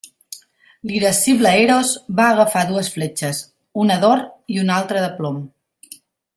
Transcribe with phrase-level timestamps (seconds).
[0.91, 1.91] L'irascible Eros
[2.21, 3.43] va agafar dues fletxes,
[3.85, 4.25] una d'or
[4.57, 5.41] i una altra de plom.